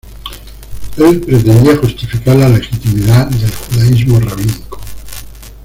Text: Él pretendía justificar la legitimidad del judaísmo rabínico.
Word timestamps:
Él 0.97 1.19
pretendía 1.21 1.77
justificar 1.77 2.35
la 2.35 2.49
legitimidad 2.49 3.27
del 3.27 3.51
judaísmo 3.53 4.19
rabínico. 4.19 4.79